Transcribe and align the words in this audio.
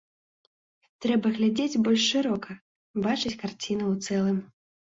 Трэба 1.05 1.25
глядзець 1.35 1.81
больш 1.87 2.07
шырока, 2.13 2.57
бачыць 3.07 3.37
карціну 3.45 3.85
ў 3.93 4.09
цэлым. 4.09 4.37